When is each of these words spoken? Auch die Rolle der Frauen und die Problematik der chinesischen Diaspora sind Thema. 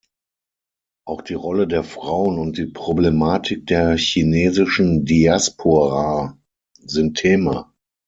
Auch 1.05 1.21
die 1.21 1.35
Rolle 1.35 1.67
der 1.67 1.83
Frauen 1.83 2.39
und 2.39 2.57
die 2.57 2.65
Problematik 2.65 3.67
der 3.67 3.97
chinesischen 3.97 5.05
Diaspora 5.05 6.39
sind 6.79 7.17
Thema. 7.19 7.71